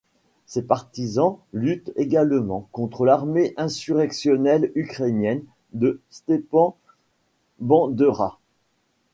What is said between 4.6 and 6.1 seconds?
ukrainienne de